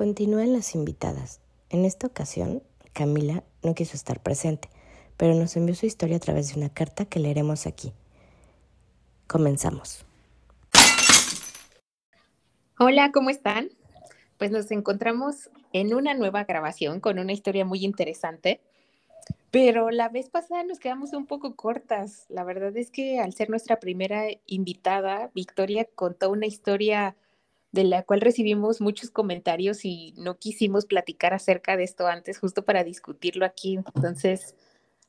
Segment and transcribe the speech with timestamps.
[0.00, 1.42] Continúan las invitadas.
[1.68, 2.62] En esta ocasión,
[2.94, 4.70] Camila no quiso estar presente,
[5.18, 7.92] pero nos envió su historia a través de una carta que leeremos aquí.
[9.26, 10.06] Comenzamos.
[12.78, 13.68] Hola, ¿cómo están?
[14.38, 18.62] Pues nos encontramos en una nueva grabación con una historia muy interesante,
[19.50, 22.24] pero la vez pasada nos quedamos un poco cortas.
[22.30, 27.16] La verdad es que al ser nuestra primera invitada, Victoria contó una historia
[27.72, 32.64] de la cual recibimos muchos comentarios y no quisimos platicar acerca de esto antes, justo
[32.64, 33.78] para discutirlo aquí.
[33.94, 34.56] Entonces,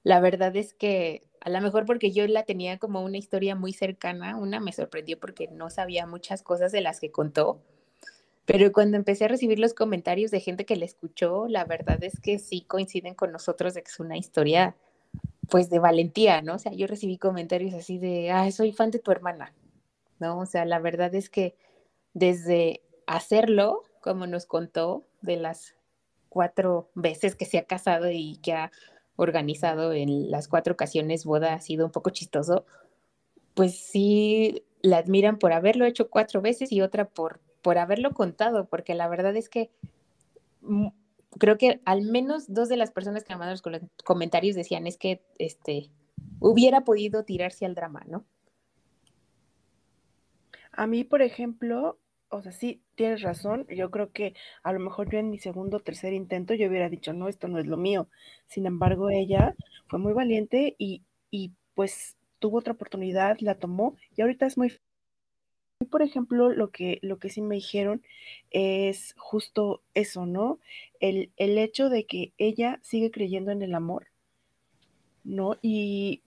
[0.04, 3.74] la verdad es que a lo mejor porque yo la tenía como una historia muy
[3.74, 7.62] cercana, una me sorprendió porque no sabía muchas cosas de las que contó,
[8.46, 12.20] pero cuando empecé a recibir los comentarios de gente que la escuchó, la verdad es
[12.20, 14.76] que sí coinciden con nosotros de que es una historia
[15.50, 16.56] pues de valentía, ¿no?
[16.56, 19.54] O sea, yo recibí comentarios así de, ah, soy fan de tu hermana,
[20.20, 20.40] ¿no?
[20.40, 21.56] O sea, la verdad es que
[22.14, 25.76] desde hacerlo, como nos contó, de las
[26.30, 28.72] cuatro veces que se ha casado y que ha
[29.16, 32.66] organizado en las cuatro ocasiones boda, ha sido un poco chistoso,
[33.54, 38.66] pues sí la admiran por haberlo hecho cuatro veces y otra por, por haberlo contado,
[38.66, 39.70] porque la verdad es que
[40.62, 40.88] mm,
[41.38, 45.22] creo que al menos dos de las personas que mandaron los comentarios decían es que
[45.38, 45.92] este
[46.40, 48.26] hubiera podido tirarse al drama, ¿no?
[50.72, 51.98] A mí, por ejemplo,
[52.32, 53.68] o sea, sí, tienes razón.
[53.70, 56.90] Yo creo que a lo mejor yo en mi segundo o tercer intento yo hubiera
[56.90, 58.08] dicho, no, esto no es lo mío.
[58.48, 59.54] Sin embargo, ella
[59.88, 64.74] fue muy valiente y, y pues tuvo otra oportunidad, la tomó y ahorita es muy...
[65.90, 68.04] Por ejemplo, lo que, lo que sí me dijeron
[68.52, 70.60] es justo eso, ¿no?
[71.00, 74.08] El, el hecho de que ella sigue creyendo en el amor,
[75.24, 75.58] ¿no?
[75.62, 76.22] Y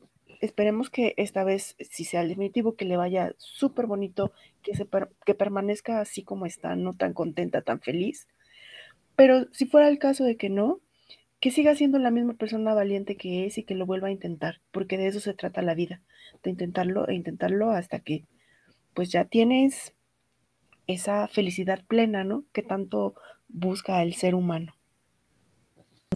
[0.45, 4.87] esperemos que esta vez, si sea el definitivo, que le vaya súper bonito, que, se
[5.25, 8.29] que permanezca así como está, no tan contenta, tan feliz.
[9.17, 10.81] Pero si fuera el caso de que no,
[11.41, 14.61] que siga siendo la misma persona valiente que es y que lo vuelva a intentar,
[14.71, 16.03] porque de eso se trata la vida,
[16.43, 18.25] de intentarlo e intentarlo hasta que
[18.95, 19.95] pues ya tienes
[20.87, 22.45] esa felicidad plena, ¿no?
[22.53, 23.15] Que tanto
[23.49, 24.75] busca el ser humano.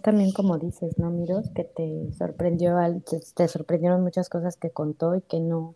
[0.03, 1.51] También como dices, ¿no, Miros?
[1.55, 2.77] Que te sorprendió,
[3.35, 5.75] te sorprendieron muchas cosas que contó y que no,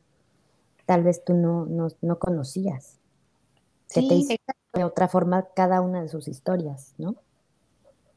[0.87, 2.99] tal vez tú no, no, conocías.
[3.93, 4.35] Que te hizo
[4.73, 7.17] de otra forma cada una de sus historias, ¿no?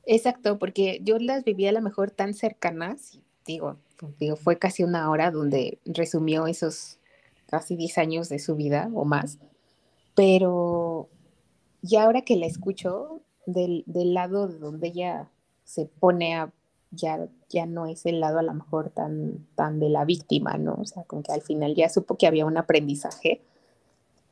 [0.06, 3.78] Exacto, porque yo las vivía a lo mejor tan cercanas, digo,
[4.20, 7.00] digo, fue casi una hora donde resumió esos
[7.48, 9.40] casi 10 años de su vida o más,
[10.14, 11.10] pero
[11.82, 15.30] ya ahora que la escucho del, del lado de donde ella
[15.66, 16.54] se pone a,
[16.92, 20.76] ya, ya no es el lado a lo mejor tan, tan de la víctima, ¿no?
[20.76, 23.42] O sea, como que al final ya supo que había un aprendizaje.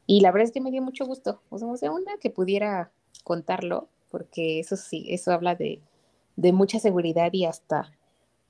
[0.07, 1.41] Y la verdad es que me dio mucho gusto.
[1.49, 2.91] O sea, una que pudiera
[3.23, 5.81] contarlo, porque eso sí, eso habla de,
[6.35, 7.91] de mucha seguridad y hasta,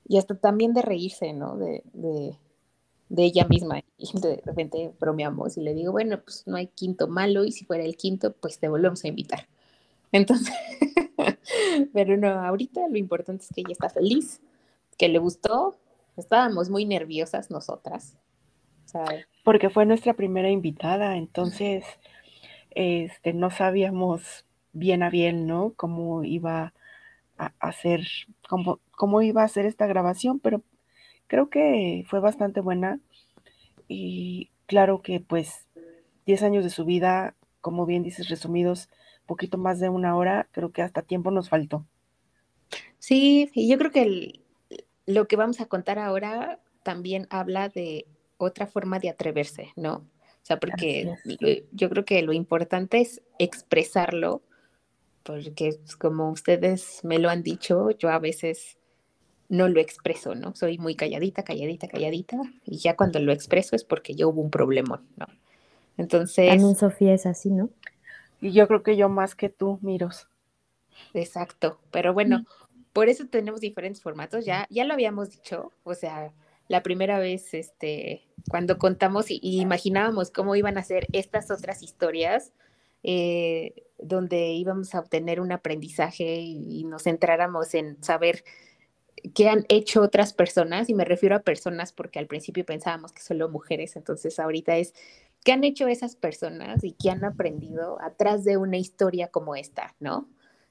[0.06, 1.56] y hasta también de reírse, ¿no?
[1.56, 2.36] De, de,
[3.08, 3.82] de ella misma.
[3.96, 7.64] Y de repente bromeamos y le digo, bueno, pues no hay quinto malo y si
[7.64, 9.48] fuera el quinto, pues te volvemos a invitar.
[10.12, 10.52] Entonces,
[11.92, 14.40] pero no, ahorita lo importante es que ella está feliz,
[14.98, 15.76] que le gustó.
[16.16, 18.16] Estábamos muy nerviosas nosotras.
[19.42, 21.84] Porque fue nuestra primera invitada, entonces
[22.70, 25.72] este, no sabíamos bien a bien, ¿no?
[25.76, 26.72] Cómo iba
[27.38, 28.06] a hacer,
[28.48, 30.62] cómo, cómo iba a hacer esta grabación, pero
[31.26, 33.00] creo que fue bastante buena.
[33.88, 35.66] Y claro que pues
[36.26, 38.88] 10 años de su vida, como bien dices, resumidos
[39.26, 41.86] poquito más de una hora, creo que hasta tiempo nos faltó.
[42.98, 44.40] Sí, y yo creo que
[45.06, 49.96] lo que vamos a contar ahora también habla de otra forma de atreverse, ¿no?
[49.96, 51.14] O sea, porque
[51.72, 54.42] yo creo que lo importante es expresarlo,
[55.22, 58.76] porque como ustedes me lo han dicho, yo a veces
[59.48, 60.54] no lo expreso, ¿no?
[60.54, 64.50] Soy muy calladita, calladita, calladita, y ya cuando lo expreso es porque yo hubo un
[64.50, 65.26] problema, ¿no?
[65.96, 66.48] Entonces...
[66.48, 67.70] También Sofía es así, ¿no?
[68.44, 70.28] Y yo creo que yo más que tú, Miros.
[71.14, 72.44] Exacto, pero bueno,
[72.92, 76.30] por eso tenemos diferentes formatos, ya, ya lo habíamos dicho, o sea,
[76.68, 82.52] la primera vez, este, cuando contamos y, imaginábamos cómo iban a ser estas otras historias,
[83.02, 88.44] eh, donde íbamos a obtener un aprendizaje y, y, nos centráramos en saber
[89.34, 93.22] qué han hecho otras personas, y me refiero a personas porque al principio pensábamos que
[93.22, 94.92] solo mujeres, entonces ahorita es
[95.44, 99.94] ¿Qué han hecho esas personas y qué han aprendido atrás de una historia como esta,
[100.00, 100.26] no?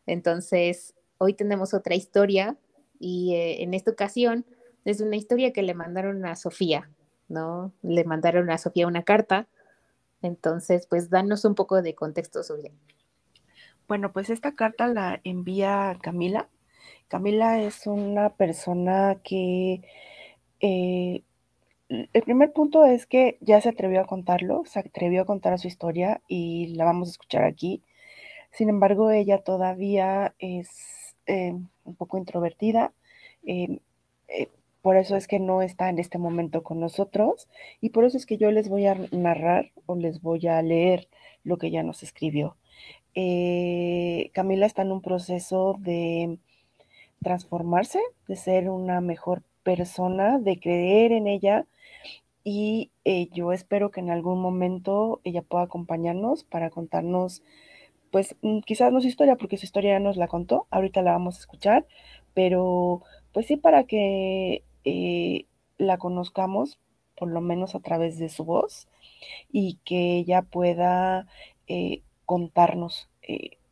[0.08, 2.58] Entonces, hoy tenemos otra historia
[3.00, 4.46] y eh, en esta ocasión
[4.84, 6.90] es una historia que le mandaron a Sofía,
[7.30, 7.72] ¿no?
[7.84, 9.48] Le mandaron a Sofía una carta.
[10.24, 12.72] Entonces, pues danos un poco de contexto, Sofía.
[13.88, 16.50] Bueno, pues esta carta la envía Camila.
[17.10, 19.84] Camila es una persona que
[20.62, 21.24] eh,
[22.14, 25.68] el primer punto es que ya se atrevió a contarlo, se atrevió a contar su
[25.68, 27.82] historia y la vamos a escuchar aquí.
[28.52, 31.54] Sin embargo, ella todavía es eh,
[31.84, 32.94] un poco introvertida.
[33.46, 33.80] Eh,
[34.28, 34.50] eh,
[34.82, 37.48] por eso es que no está en este momento con nosotros
[37.80, 41.08] y por eso es que yo les voy a narrar o les voy a leer
[41.44, 42.58] lo que ella nos escribió.
[44.34, 46.40] Camila está en un proceso de
[47.22, 51.66] transformarse, de ser una mejor persona, de creer en ella
[52.44, 57.42] y eh, yo espero que en algún momento ella pueda acompañarnos para contarnos,
[58.12, 61.14] pues mm, quizás no su historia, porque su historia ya nos la contó, ahorita la
[61.14, 61.88] vamos a escuchar,
[62.34, 63.02] pero
[63.32, 65.46] pues sí para que eh,
[65.78, 66.80] la conozcamos,
[67.16, 68.88] por lo menos a través de su voz,
[69.52, 71.28] y que ella pueda
[71.68, 73.10] eh, contarnos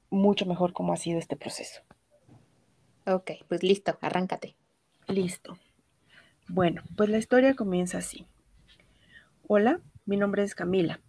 [0.09, 1.81] mucho mejor cómo ha sido este proceso.
[3.05, 4.55] Ok, pues listo, arráncate.
[5.07, 5.57] Listo.
[6.47, 8.25] Bueno, pues la historia comienza así.
[9.53, 11.01] Hola, mi nombre es Camila.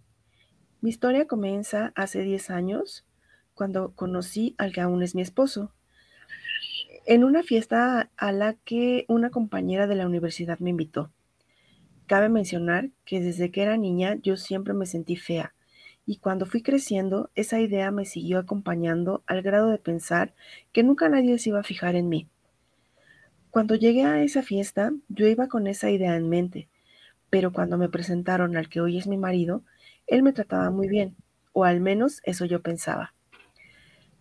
[0.80, 3.06] Mi historia comienza hace 10 años,
[3.54, 5.72] cuando conocí al que aún es mi esposo,
[7.06, 11.12] en una fiesta a la que una compañera de la universidad me invitó.
[12.08, 15.54] Cabe mencionar que desde que era niña yo siempre me sentí fea,
[16.04, 20.34] y cuando fui creciendo esa idea me siguió acompañando al grado de pensar
[20.72, 22.28] que nunca nadie se iba a fijar en mí.
[23.52, 26.68] Cuando llegué a esa fiesta, yo iba con esa idea en mente,
[27.32, 29.62] pero cuando me presentaron al que hoy es mi marido,
[30.06, 31.16] él me trataba muy bien,
[31.54, 33.14] o al menos eso yo pensaba.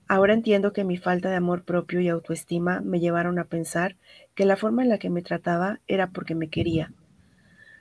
[0.08, 3.98] Ahora entiendo que mi falta de amor propio y autoestima me llevaron a pensar
[4.34, 6.94] que la forma en la que me trataba era porque me quería.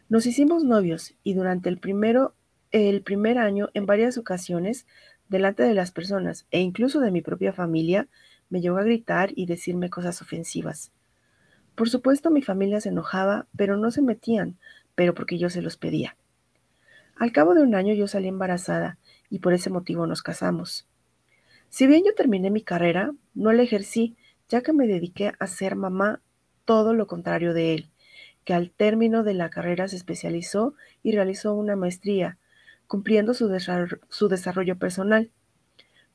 [0.08, 2.34] Nos hicimos novios y durante el primero
[2.72, 4.84] el primer año en varias ocasiones
[5.28, 8.08] delante de las personas e incluso de mi propia familia
[8.48, 10.90] me llegó a gritar y decirme cosas ofensivas.
[11.80, 14.58] Por supuesto mi familia se enojaba, pero no se metían,
[15.00, 16.14] pero porque yo se los pedía.
[17.16, 18.98] Al cabo de un año yo salí embarazada
[19.30, 20.86] y por ese motivo nos casamos.
[21.70, 24.18] Si bien yo terminé mi carrera, no la ejercí,
[24.50, 26.20] ya que me dediqué a ser mamá,
[26.66, 27.90] todo lo contrario de él,
[28.44, 32.36] que al término de la carrera se especializó y realizó una maestría,
[32.86, 33.48] cumpliendo su,
[34.10, 35.30] su desarrollo personal.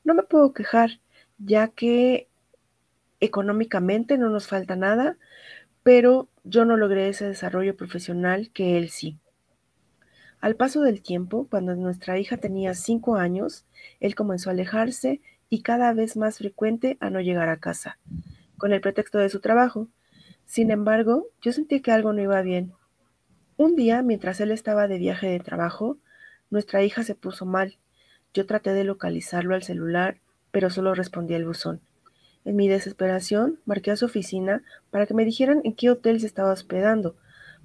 [0.04, 1.00] No me puedo quejar,
[1.38, 2.28] ya que
[3.18, 5.18] económicamente no nos falta nada,
[5.82, 9.18] pero yo no logré ese desarrollo profesional que él sí.
[10.40, 13.66] Al paso del tiempo, cuando nuestra hija tenía cinco años,
[13.98, 17.98] él comenzó a alejarse y cada vez más frecuente a no llegar a casa,
[18.58, 19.88] con el pretexto de su trabajo.
[20.44, 22.72] Sin embargo, yo sentí que algo no iba bien.
[23.56, 25.98] Un día, mientras él estaba de viaje de trabajo,
[26.50, 27.76] nuestra hija se puso mal.
[28.34, 30.20] Yo traté de localizarlo al celular,
[30.52, 31.80] pero solo respondía el buzón.
[32.46, 36.26] En mi desesperación, marqué a su oficina para que me dijeran en qué hotel se
[36.26, 37.16] estaba hospedando,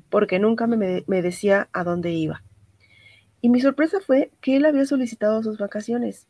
[0.10, 2.44] porque nunca me, decía a dónde iba.
[3.42, 6.28] Y mi sorpresa fue que él había solicitado sus vacaciones.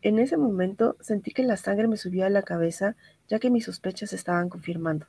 [0.00, 2.96] En ese momento sentí que la sangre me subía a la cabeza,
[3.28, 5.06] ya que mis sospechas se estaban confirmando.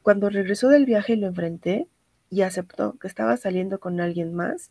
[0.00, 1.86] Cuando regresó del viaje lo enfrenté
[2.30, 4.70] y aceptó que estaba saliendo con alguien más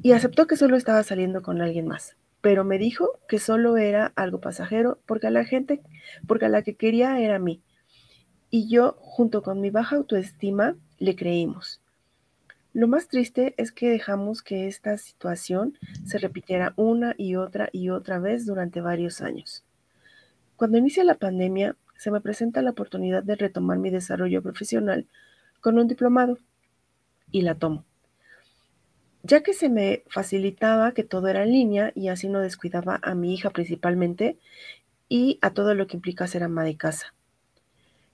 [0.00, 4.12] y aceptó que solo estaba saliendo con alguien más pero me dijo que solo era
[4.16, 5.80] algo pasajero porque a la gente,
[6.26, 7.62] porque a la que quería era a mí.
[8.50, 11.80] Y yo, junto con mi baja autoestima, le creímos.
[12.74, 17.88] Lo más triste es que dejamos que esta situación se repitiera una y otra y
[17.88, 19.64] otra vez durante varios años.
[20.56, 25.06] Cuando inicia la pandemia, se me presenta la oportunidad de retomar mi desarrollo profesional
[25.62, 26.36] con un diplomado
[27.30, 27.86] y la tomo
[29.24, 33.14] ya que se me facilitaba que todo era en línea y así no descuidaba a
[33.14, 34.38] mi hija principalmente
[35.08, 37.14] y a todo lo que implica ser ama de casa.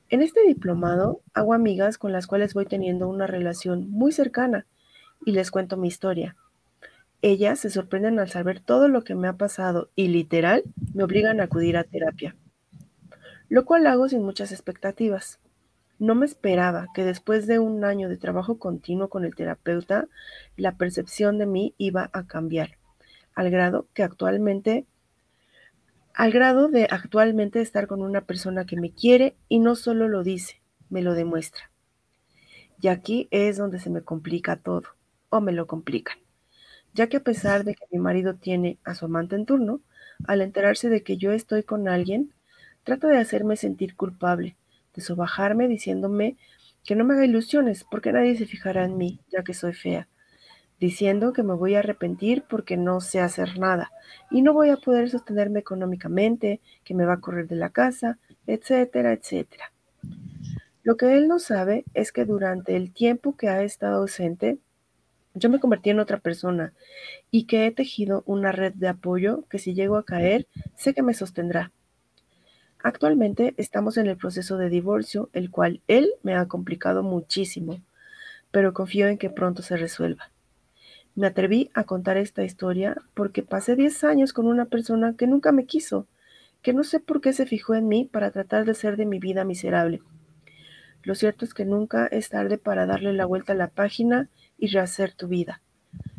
[0.08, 4.66] En este diplomado hago amigas con las cuales voy teniendo una relación muy cercana
[5.26, 6.36] y les cuento mi historia.
[7.22, 10.62] Ellas se sorprenden al saber todo lo que me ha pasado y literal
[10.94, 12.36] me obligan a acudir a terapia,
[13.48, 15.40] lo cual hago sin muchas expectativas.
[16.00, 20.08] No me esperaba que después de un año de trabajo continuo con el terapeuta,
[20.56, 22.78] la percepción de mí iba a cambiar,
[23.34, 24.86] al grado que actualmente
[26.14, 30.22] al grado de actualmente estar con una persona que me quiere y no solo lo
[30.22, 31.70] dice, me lo demuestra.
[32.80, 34.84] Y aquí es donde se me complica todo,
[35.28, 36.16] o me lo complican,
[36.94, 39.82] ya que a pesar de que mi marido tiene a su amante en turno,
[40.26, 42.32] al enterarse de que yo estoy con alguien,
[42.84, 44.56] trata de hacerme sentir culpable,
[44.94, 46.36] de sobajarme diciéndome
[46.84, 50.08] que no me haga ilusiones porque nadie se fijará en mí, ya que soy fea.
[50.80, 53.92] diciendo que me voy a arrepentir porque no sé hacer nada
[54.30, 58.18] y no voy a poder sostenerme económicamente, que me va a correr de la casa,
[58.46, 59.72] etcétera, etcétera.
[60.82, 64.58] Lo que él no sabe es que durante el tiempo que ha estado ausente,
[65.34, 66.72] yo me convertí en otra persona
[67.30, 71.02] y que he tejido una red de apoyo que si llego a caer, sé que
[71.02, 71.72] me sostendrá.
[72.82, 77.80] Actualmente estamos en el proceso de divorcio, el cual él me ha complicado muchísimo,
[78.50, 80.30] pero confío en que pronto se resuelva.
[81.14, 85.52] Me atreví a contar esta historia porque pasé 10 años con una persona que nunca
[85.52, 86.06] me quiso,
[86.62, 89.18] que no sé por qué se fijó en mí para tratar de ser de mi
[89.18, 90.00] vida miserable.
[91.02, 94.68] Lo cierto es que nunca es tarde para darle la vuelta a la página y
[94.68, 95.60] rehacer tu vida.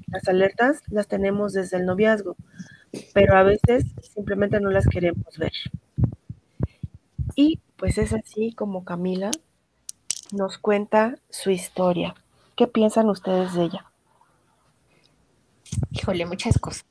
[0.07, 2.35] Las alertas las tenemos desde el noviazgo,
[3.13, 5.53] pero a veces simplemente no las queremos ver.
[7.35, 9.31] Y pues es así como Camila
[10.31, 12.15] nos cuenta su historia.
[12.55, 13.85] ¿Qué piensan ustedes de ella?
[15.91, 16.85] Híjole, muchas cosas.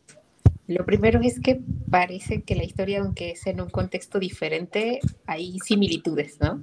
[0.67, 5.59] Lo primero es que parece que la historia, aunque es en un contexto diferente, hay
[5.59, 6.61] similitudes, ¿no?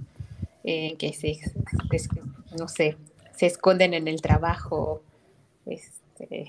[0.64, 1.40] Eh, que se,
[2.58, 2.98] no sé,
[3.36, 5.02] se esconden en el trabajo,
[5.66, 6.48] este,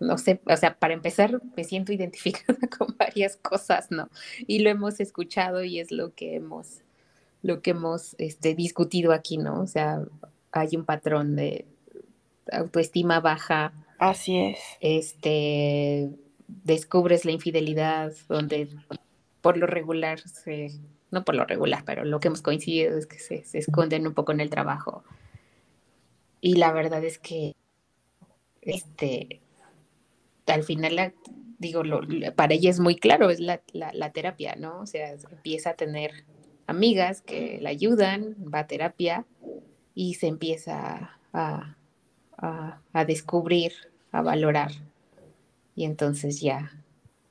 [0.00, 4.08] no sé, o sea, para empezar, me siento identificada con varias cosas, ¿no?
[4.46, 6.80] Y lo hemos escuchado y es lo que hemos,
[7.42, 9.60] lo que hemos este, discutido aquí, ¿no?
[9.60, 10.04] O sea,
[10.52, 11.66] hay un patrón de
[12.50, 13.72] autoestima baja.
[13.98, 14.58] Así es.
[14.80, 16.10] Este,
[16.48, 18.68] descubres la infidelidad, donde
[19.40, 20.72] por lo regular se,
[21.10, 24.14] no por lo regular, pero lo que hemos coincidido es que se, se esconden un
[24.14, 25.04] poco en el trabajo.
[26.40, 27.54] Y la verdad es que
[28.60, 29.40] este,
[30.46, 31.14] al final,
[31.58, 31.82] digo,
[32.36, 33.60] para ella es muy claro, es la,
[34.12, 34.80] terapia, ¿no?
[34.80, 36.24] O sea, empieza a tener
[36.66, 39.26] amigas que la ayudan, va a terapia
[39.94, 41.76] y se empieza a,
[42.36, 43.72] a, descubrir,
[44.12, 44.72] a valorar.
[45.76, 46.72] Y entonces ya,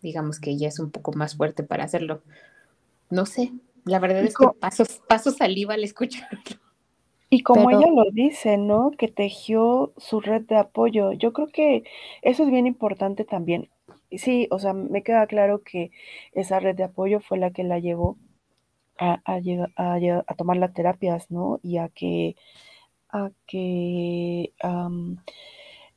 [0.01, 2.21] digamos que ella es un poco más fuerte para hacerlo.
[3.09, 3.53] No sé,
[3.85, 6.39] la verdad es que paso, paso saliva al escucharlo.
[7.33, 8.91] Y como ella lo dice, ¿no?
[8.91, 11.11] Que tejió su red de apoyo.
[11.13, 11.83] Yo creo que
[12.21, 13.69] eso es bien importante también.
[14.11, 15.91] Sí, o sea, me queda claro que
[16.33, 18.17] esa red de apoyo fue la que la llevó
[18.99, 21.59] a, a, tomar las terapias, ¿no?
[21.63, 22.35] Y a que,
[23.09, 24.53] a que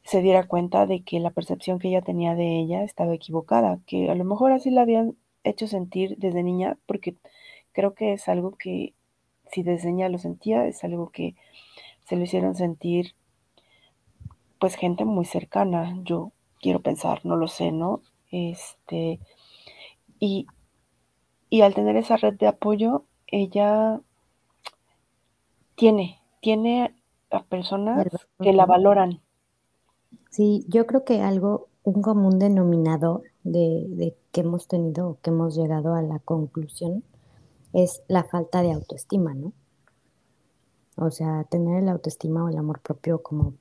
[0.04, 4.08] se diera cuenta de que la percepción que ella tenía de ella estaba equivocada, que
[4.10, 7.16] a lo mejor así la habían hecho sentir desde niña, porque
[7.72, 8.94] creo que es algo que
[9.56, 11.34] si desde niña lo sentía, es algo que
[12.04, 13.14] se lo hicieron sentir
[14.58, 18.02] pues gente muy cercana, yo quiero pensar, no lo sé, ¿no?
[18.30, 19.18] Este,
[20.18, 20.46] y,
[21.48, 24.00] y al tener esa red de apoyo, ella
[25.74, 26.94] tiene, tiene
[27.30, 28.06] a personas
[28.38, 29.22] que la valoran.
[30.28, 35.56] Sí, yo creo que algo, un común denominador de, de que hemos tenido, que hemos
[35.56, 37.04] llegado a la conclusión,
[37.72, 39.52] es la falta de autoestima, ¿no?
[40.96, 43.54] O sea, tener el autoestima o el amor propio como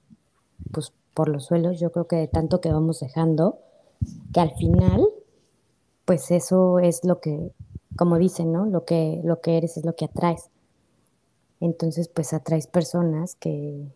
[0.71, 3.59] pues por los suelos, yo creo que de tanto que vamos dejando,
[4.33, 5.07] que al final,
[6.05, 7.51] pues eso es lo que,
[7.95, 8.65] como dicen, ¿no?
[8.65, 10.49] Lo que, lo que eres es lo que atraes.
[11.61, 13.87] Entonces, pues atraes personas que,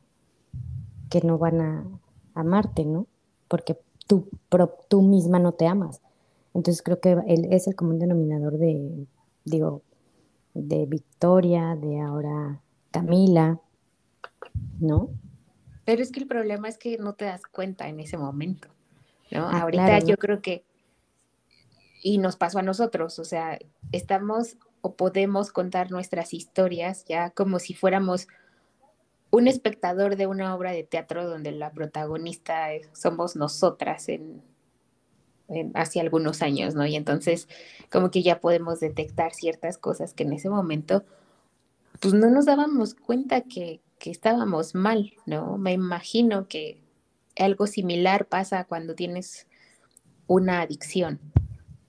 [1.10, 1.86] que no van a
[2.34, 3.06] amarte, ¿no?
[3.50, 4.30] Porque tú,
[4.88, 6.02] tú misma no te amas.
[6.54, 7.18] Entonces creo que
[7.52, 9.06] es el común denominador de,
[9.44, 9.82] digo,
[10.54, 13.60] de Victoria, de ahora Camila,
[14.80, 15.10] ¿no?
[15.86, 18.68] Pero es que el problema es que no te das cuenta en ese momento,
[19.32, 19.48] ¿no?
[19.48, 20.64] Ah, Ahorita yo creo que,
[22.04, 23.60] y nos pasó a nosotros, o sea,
[23.92, 28.28] estamos o podemos contar nuestras historias ya como si fuéramos
[29.32, 34.42] un espectador de una obra de teatro donde la protagonista somos nosotras en,
[35.74, 36.86] hace algunos años, ¿no?
[36.86, 37.48] Y entonces
[37.92, 41.04] como que ya podemos detectar ciertas cosas que en ese momento
[42.00, 45.58] pues no nos dábamos cuenta que, que estábamos mal, ¿no?
[45.58, 46.82] Me imagino que
[47.38, 49.48] algo similar pasa cuando tienes
[50.28, 51.20] una adicción,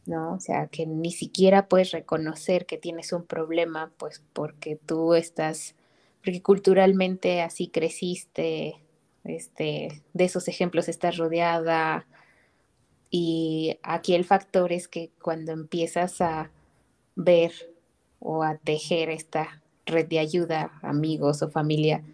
[0.06, 0.34] ¿no?
[0.34, 5.74] O sea, que ni siquiera puedes reconocer que tienes un problema, pues porque tú estás,
[6.24, 8.76] porque culturalmente así creciste,
[9.24, 12.06] este, de esos ejemplos estás rodeada,
[13.10, 16.50] y aquí el factor es que cuando empiezas a
[17.16, 17.52] ver
[18.20, 22.04] o a tejer esta red de ayuda, amigos o familia,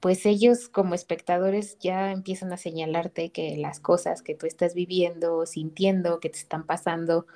[0.00, 5.44] pues ellos como espectadores ya empiezan a señalarte que las cosas que tú estás viviendo,
[5.46, 7.26] sintiendo, que te están pasando,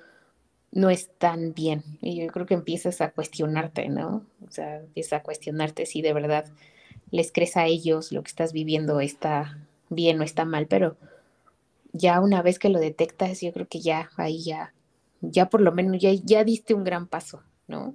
[0.71, 1.83] no están bien.
[2.00, 4.25] Y yo creo que empiezas a cuestionarte, ¿no?
[4.47, 6.45] O sea, empiezas a cuestionarte si de verdad
[7.11, 9.59] les crees a ellos lo que estás viviendo está
[9.89, 10.97] bien o está mal, pero
[11.93, 14.75] ya una vez que lo detectas, yo creo que ya ahí ya,
[15.21, 17.95] ya por lo menos ya, ya diste un gran paso, ¿no?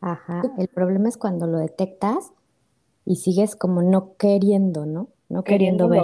[0.00, 2.32] Ajá, el problema es cuando lo detectas
[3.04, 5.08] y sigues como no queriendo, ¿no?
[5.28, 6.02] No queriendo ver.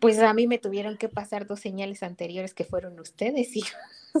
[0.00, 3.62] Pues a mí me tuvieron que pasar dos señales anteriores que fueron ustedes y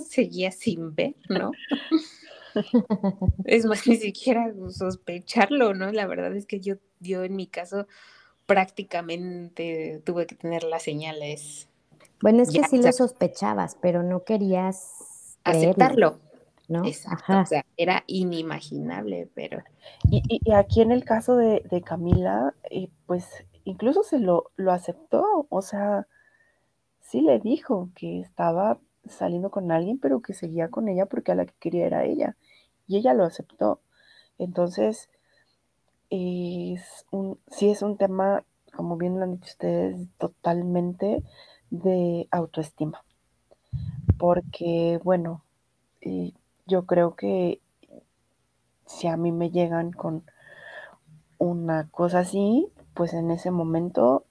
[0.08, 1.52] seguía sin ver, ¿no?
[3.44, 5.92] es más, ni siquiera sospecharlo, ¿no?
[5.92, 7.86] La verdad es que yo, yo en mi caso
[8.46, 11.68] prácticamente tuve que tener las señales.
[12.22, 16.20] Bueno, es que sí lo sospechabas, pero no querías aceptarlo.
[16.68, 16.84] ¿no?
[16.84, 19.62] Exacto, o sea, era inimaginable, pero...
[20.10, 25.62] Y, aquí en el caso de, Camila, eh, pues incluso se lo, lo aceptó, o
[25.62, 26.08] sea,
[27.00, 31.36] sí le dijo que estaba saliendo con alguien, pero que seguía con ella porque a
[31.36, 32.36] la que quería era ella,
[32.88, 33.80] y ella lo aceptó.
[34.38, 35.08] Entonces,
[36.10, 38.44] es un, sí es un tema,
[38.74, 41.22] como bien lo han dicho ustedes, totalmente
[41.70, 43.02] de autoestima.
[44.18, 45.42] Porque, bueno,
[46.66, 47.60] yo creo que
[48.86, 50.22] si a mí me llegan con
[51.38, 54.24] una cosa así, pues en ese momento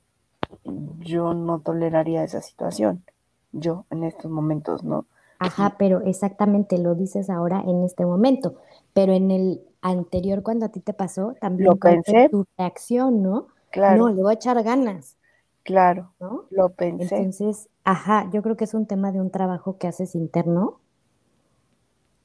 [1.00, 3.04] yo no toleraría esa situación.
[3.52, 5.06] Yo en estos momentos, ¿no?
[5.40, 8.56] Ajá, pero exactamente lo dices ahora en este momento,
[8.94, 12.30] pero en el anterior cuando a ti te pasó, también lo pensé.
[12.30, 13.48] tu reacción, ¿no?
[13.72, 13.98] Claro.
[13.98, 15.18] No, le voy a echar ganas.
[15.64, 16.46] Claro, ¿no?
[16.50, 17.16] Lo pensé.
[17.16, 20.80] Entonces, ajá, yo creo que es un tema de un trabajo que haces interno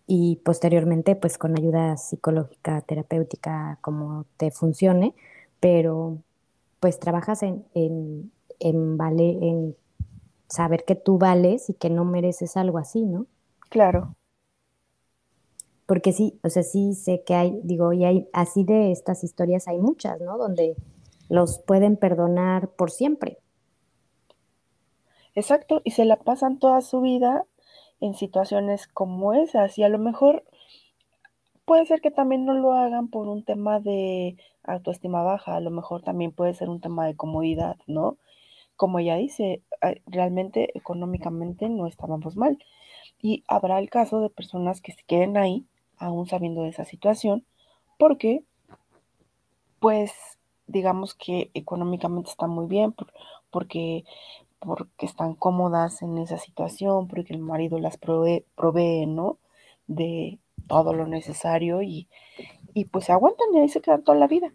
[0.07, 5.15] y posteriormente pues con ayuda psicológica, terapéutica, como te funcione,
[5.61, 6.19] pero
[6.81, 9.77] pues trabajas en, en, en, vale, en
[10.49, 13.27] saber que tú vales y que no mereces algo así, ¿no?
[13.69, 14.17] Claro.
[15.91, 19.67] Porque sí, o sea, sí sé que hay, digo, y hay, así de estas historias
[19.67, 20.39] hay muchas, ¿no?
[20.39, 20.77] Donde
[21.29, 23.39] los pueden perdonar por siempre.
[25.35, 27.45] Exacto, y se la pasan toda su vida
[28.01, 30.45] en situaciones como esas y a lo mejor
[31.65, 35.73] puede ser que también no lo hagan por un tema de autoestima baja, a lo
[35.73, 38.17] mejor también puede ser un tema de comodidad, ¿no?
[38.77, 39.65] Como ella dice,
[40.07, 42.59] realmente económicamente no estábamos mal.
[43.21, 45.67] Y habrá el caso de personas que se queden ahí,
[46.01, 47.45] aún sabiendo de esa situación,
[47.99, 48.43] porque,
[49.79, 50.13] pues,
[50.67, 52.95] digamos que económicamente está muy bien,
[53.51, 54.05] porque
[54.61, 59.39] porque están cómodas en esa situación, porque el marido las provee, provee ¿no?
[59.87, 62.09] De todo lo necesario y,
[62.75, 64.53] y pues se aguantan y ahí se quedan toda la vida.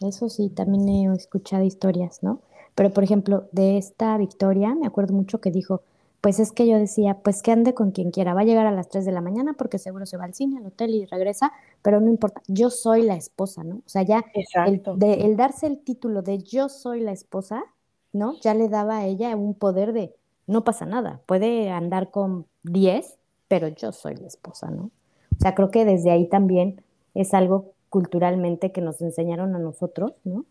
[0.00, 2.40] Eso sí, también he escuchado historias, ¿no?
[2.76, 5.82] Pero por ejemplo, de esta Victoria, me acuerdo mucho que dijo,
[6.20, 8.72] pues es que yo decía, pues que ande con quien quiera, va a llegar a
[8.72, 11.52] las 3 de la mañana porque seguro se va al cine, al hotel y regresa,
[11.82, 13.76] pero no importa, yo soy la esposa, ¿no?
[13.76, 14.24] O sea, ya
[14.66, 17.64] el, de, el darse el título de yo soy la esposa,
[18.12, 18.34] ¿no?
[18.40, 20.14] Ya le daba a ella un poder de,
[20.46, 24.90] no pasa nada, puede andar con 10, pero yo soy la esposa, ¿no?
[25.36, 26.82] O sea, creo que desde ahí también
[27.14, 30.44] es algo culturalmente que nos enseñaron a nosotros, ¿no?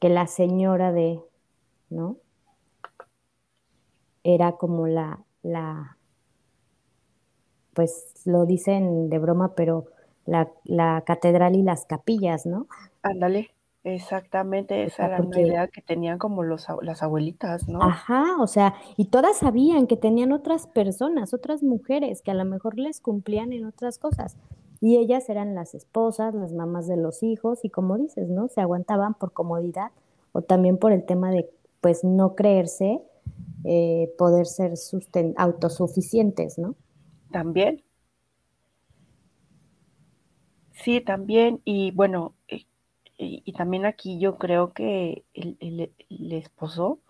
[0.00, 1.20] Que la señora de,
[1.90, 2.16] ¿no?
[4.24, 5.96] Era como la, la,
[7.74, 9.86] pues lo dicen de broma, pero
[10.26, 12.66] la, la catedral y las capillas, ¿no?
[13.02, 13.50] Ándale.
[13.84, 17.80] Exactamente, esa era una idea que tenían como los, las abuelitas, ¿no?
[17.80, 22.44] Ajá, o sea, y todas sabían que tenían otras personas, otras mujeres que a lo
[22.44, 24.36] mejor les cumplían en otras cosas.
[24.80, 28.48] Y ellas eran las esposas, las mamás de los hijos, y como dices, ¿no?
[28.48, 29.90] Se aguantaban por comodidad
[30.32, 31.48] o también por el tema de,
[31.80, 33.00] pues, no creerse
[33.64, 34.74] eh, poder ser
[35.36, 36.74] autosuficientes, ¿no?
[37.30, 37.82] También.
[40.72, 41.60] Sí, también.
[41.64, 42.64] Y bueno, eh,
[43.18, 47.00] y, también aquí yo creo que el, esposo,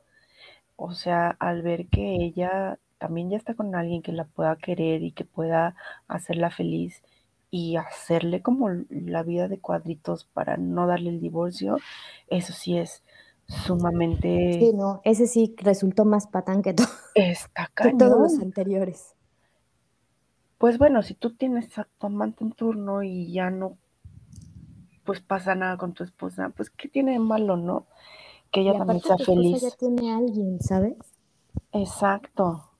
[0.76, 5.02] o sea, al ver que ella también ya está con alguien que la pueda querer
[5.02, 5.76] y que pueda
[6.08, 7.02] hacerla feliz
[7.50, 11.78] y hacerle como la vida de cuadritos para no darle el divorcio,
[12.28, 13.02] eso sí es
[13.48, 14.58] sumamente...
[14.58, 19.14] Sí, no, ese sí resultó más patán que, todo, Está que todos los anteriores.
[20.58, 23.76] Pues bueno, si tú tienes a tu amante en turno y ya no
[25.04, 27.86] pues pasa nada con tu esposa, pues ¿qué tiene de malo, no?
[28.50, 29.62] Que ella también sea feliz.
[29.62, 30.98] Ya tiene alguien, ¿sabes?
[31.72, 32.70] Exacto.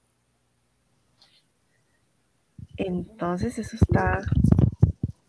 [2.77, 4.19] Entonces eso está...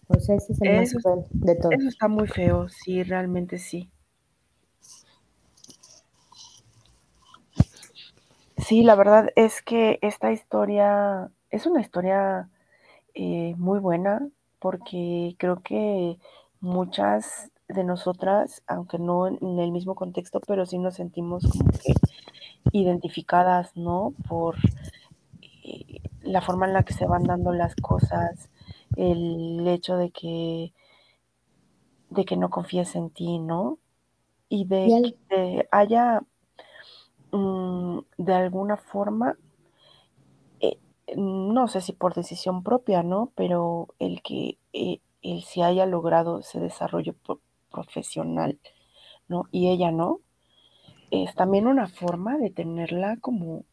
[0.07, 1.73] Pues ese es el más feo de todo.
[1.73, 3.91] Eso está muy feo, sí, realmente sí.
[8.71, 12.49] Sí, la verdad es que esta historia es una historia
[13.15, 14.29] eh, muy buena
[14.61, 16.19] porque creo que
[16.61, 21.95] muchas de nosotras, aunque no en el mismo contexto, pero sí nos sentimos como que
[22.71, 24.15] identificadas, ¿no?
[24.29, 24.55] Por
[25.65, 28.51] eh, la forma en la que se van dando las cosas,
[28.95, 30.73] el hecho de que
[32.09, 33.79] de que no confíes en ti, ¿no?
[34.49, 36.23] Y de que haya
[37.33, 39.37] mm, de alguna forma,
[40.61, 40.79] eh,
[41.17, 43.33] no sé si por decisión propia, ¿no?
[43.35, 47.15] Pero el que eh, él se haya logrado ese desarrollo
[47.71, 48.59] profesional,
[49.29, 49.45] ¿no?
[49.51, 50.21] Y ella no,
[51.11, 53.65] es también una forma de tenerla como...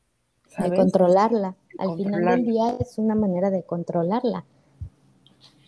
[0.58, 1.56] De controlarla.
[1.78, 4.46] Al final del día es una manera de controlarla.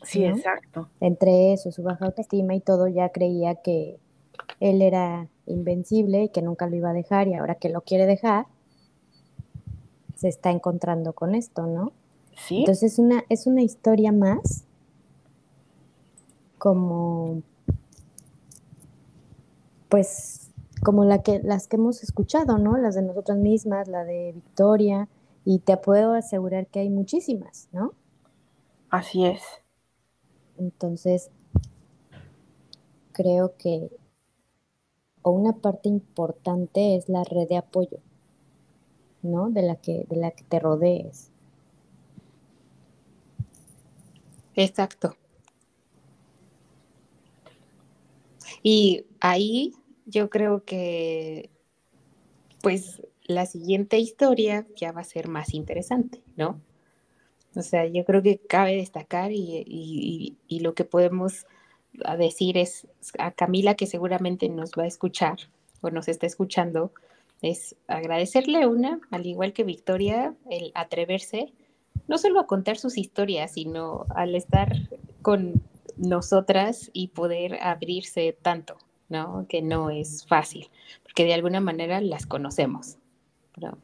[0.03, 0.89] Sí, exacto.
[0.99, 3.99] Entre eso, su baja autoestima y todo, ya creía que
[4.59, 8.05] él era invencible y que nunca lo iba a dejar y ahora que lo quiere
[8.05, 8.47] dejar,
[10.15, 11.93] se está encontrando con esto, ¿no?
[12.35, 12.59] Sí.
[12.59, 14.65] Entonces es una, es una historia más
[16.57, 17.41] como,
[19.87, 20.51] pues,
[20.83, 22.77] como la que, las que hemos escuchado, ¿no?
[22.77, 25.07] Las de nosotras mismas, la de Victoria,
[25.45, 27.93] y te puedo asegurar que hay muchísimas, ¿no?
[28.89, 29.41] Así es.
[30.57, 31.31] Entonces,
[33.13, 33.89] creo que
[35.29, 37.99] o una parte importante es la red de apoyo,
[39.21, 39.51] ¿no?
[39.51, 41.29] De la que, de la que te rodees.
[44.55, 45.15] Exacto.
[48.63, 49.73] Y ahí
[50.07, 51.51] yo creo que,
[52.63, 56.59] pues, la siguiente historia ya va a ser más interesante, ¿no?
[57.55, 61.45] O sea, yo creo que cabe destacar y, lo que podemos
[62.17, 65.37] decir es a Camila, que seguramente nos va a escuchar
[65.81, 66.91] o nos está escuchando,
[67.41, 71.53] es agradecerle una, al igual que Victoria, el atreverse
[72.07, 74.75] no solo a contar sus historias, sino al estar
[75.21, 75.61] con
[75.97, 78.77] nosotras y poder abrirse tanto,
[79.09, 79.45] ¿no?
[79.47, 80.69] Que no es fácil,
[81.03, 82.97] porque de alguna manera las conocemos,
[83.57, 83.77] ¿no?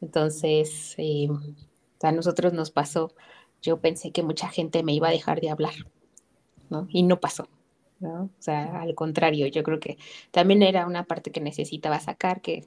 [0.00, 1.28] Entonces, eh,
[2.02, 3.12] a nosotros nos pasó,
[3.60, 5.74] yo pensé que mucha gente me iba a dejar de hablar,
[6.70, 6.88] ¿no?
[6.90, 7.48] Y no pasó,
[8.00, 8.24] ¿no?
[8.24, 9.98] O sea, al contrario, yo creo que
[10.30, 12.64] también era una parte que necesitaba sacar, que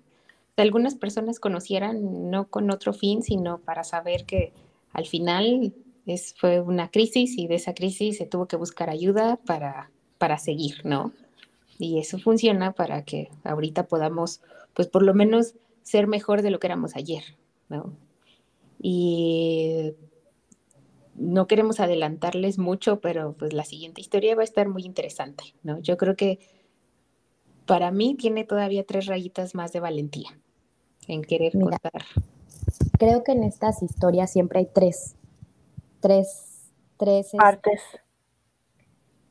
[0.57, 4.53] algunas personas conocieran no con otro fin, sino para saber que
[4.93, 5.73] al final
[6.05, 10.37] es, fue una crisis y de esa crisis se tuvo que buscar ayuda para, para
[10.37, 11.13] seguir, ¿no?
[11.79, 14.41] Y eso funciona para que ahorita podamos,
[14.75, 17.23] pues por lo menos, ser mejor de lo que éramos ayer,
[17.69, 17.95] ¿no?
[18.81, 19.93] y
[21.21, 25.79] no queremos adelantarles mucho, pero pues la siguiente historia va a estar muy interesante, ¿no?
[25.79, 26.39] Yo creo que
[27.65, 30.29] para mí tiene todavía tres rayitas más de valentía
[31.07, 32.03] en querer contar.
[32.97, 35.15] Creo que en estas historias siempre hay tres,
[35.99, 37.81] tres, tres este, partes.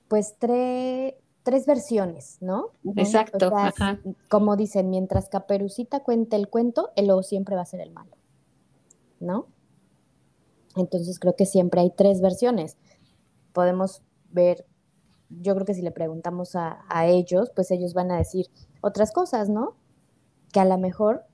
[0.08, 2.70] Pues tres, tres versiones, ¿no?
[2.96, 3.52] Exacto.
[4.28, 8.16] Como dicen, mientras Caperucita cuente el cuento, el lobo siempre va a ser el malo.
[9.20, 9.46] ¿no?
[10.80, 12.76] Entonces creo que siempre hay tres versiones.
[13.52, 14.66] Podemos ver,
[15.28, 18.46] yo creo que si le preguntamos a, ellos, pues ellos van a decir
[18.80, 19.76] otras cosas, ¿no?
[20.52, 21.24] Que a lo mejor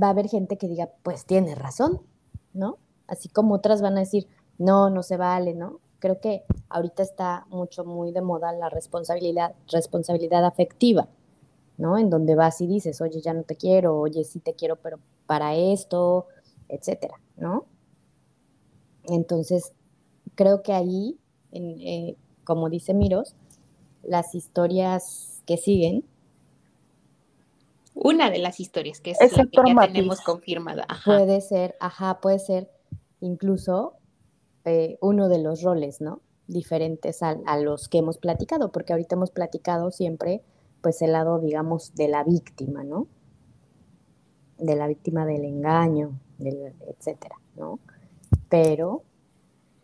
[0.00, 2.00] va a haber gente que diga, pues tiene razón,
[2.52, 2.78] ¿no?
[3.06, 4.26] Así como otras van a decir,
[4.58, 5.80] no, no se vale, ¿no?
[5.98, 11.08] Creo que ahorita está mucho, muy de moda la responsabilidad, responsabilidad afectiva,
[11.76, 11.98] ¿no?
[11.98, 14.98] En donde vas y dices, oye, ya no te quiero, oye, sí te quiero, pero
[15.26, 16.26] para esto,
[16.68, 17.66] etcétera, ¿no?
[19.08, 19.72] Entonces,
[20.34, 21.18] creo que ahí,
[21.52, 23.34] eh, como dice Miros,
[24.02, 26.04] las historias que siguen.
[27.94, 30.86] Una de las historias que es la que ya tenemos confirmada.
[31.04, 32.70] Puede ser, ajá, puede ser
[33.20, 33.94] incluso
[34.64, 36.20] eh, uno de los roles, ¿no?
[36.46, 40.42] Diferentes a, a, los que hemos platicado, porque ahorita hemos platicado siempre,
[40.82, 43.06] pues, el lado, digamos, de la víctima, ¿no?
[44.58, 47.78] de la víctima del engaño, etcétera, ¿no?
[48.54, 49.02] Pero,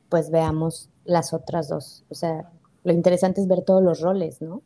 [0.08, 2.04] pues veamos las otras dos.
[2.08, 2.52] O sea,
[2.84, 4.62] lo interesante es ver todos los roles, ¿no?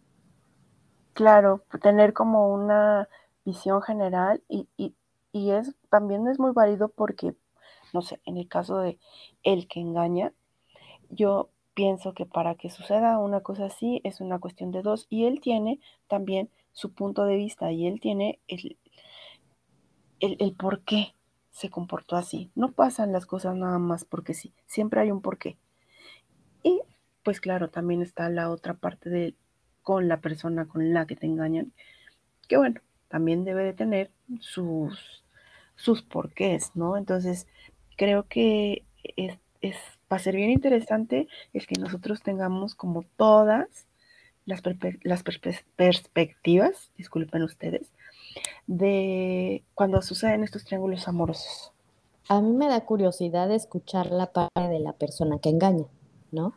[1.14, 3.08] Claro, tener como una
[3.46, 4.94] visión general y, y,
[5.32, 7.34] y es también es muy válido porque,
[7.94, 8.98] no sé, en el caso de
[9.42, 10.34] el que engaña,
[11.08, 15.24] yo pienso que para que suceda una cosa así es una cuestión de dos y
[15.24, 18.76] él tiene también su punto de vista y él tiene el,
[20.20, 21.14] el, por qué
[21.54, 22.50] se comportó así.
[22.56, 25.56] No pasan las cosas nada más porque sí, siempre hay un porqué.
[26.64, 26.82] Y
[27.22, 29.34] pues claro, también está la otra parte de
[29.82, 31.72] con la persona con la que te engañan,
[32.48, 35.24] que bueno, también debe de tener sus,
[35.76, 36.96] sus porqués, ¿no?
[36.96, 37.46] Entonces,
[37.96, 38.84] creo que
[39.16, 39.76] es, es,
[40.12, 43.86] va a ser bien interesante el que nosotros tengamos como todas
[44.44, 44.62] las,
[45.02, 45.22] las
[45.76, 47.92] perspectivas, disculpen ustedes,
[48.66, 51.72] de cuando suceden estos triángulos amorosos.
[52.28, 55.86] A mí me da curiosidad escuchar la parte de la persona que engaña,
[56.32, 56.54] ¿no?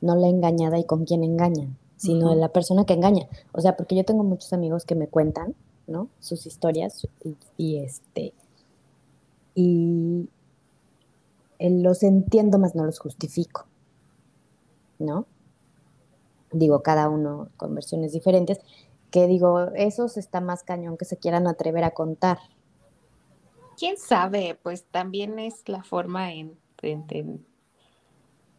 [0.00, 3.28] No la engañada y con quién engañan, sino de la persona que engaña.
[3.52, 5.54] O sea, porque yo tengo muchos amigos que me cuentan,
[5.86, 6.08] ¿no?
[6.18, 7.06] Sus historias
[7.56, 8.34] y, este
[9.54, 10.28] y
[11.60, 13.66] los entiendo más no los justifico,
[14.98, 15.26] ¿no?
[16.50, 18.60] Digo, cada uno con versiones diferentes,
[19.14, 22.40] que digo, esos está más cañón que se quieran atrever a contar,
[23.78, 26.58] quién sabe, pues también es la forma en,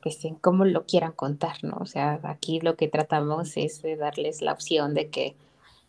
[0.01, 1.75] pues en cómo lo quieran contar, ¿no?
[1.81, 5.35] O sea, aquí lo que tratamos es de darles la opción de que